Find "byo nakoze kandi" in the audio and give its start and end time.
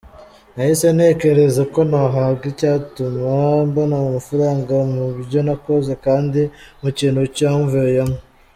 5.27-6.41